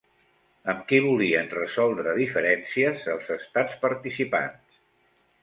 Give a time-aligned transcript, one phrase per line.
[0.71, 4.83] Amb qui volien resoldre diferències els estats participants?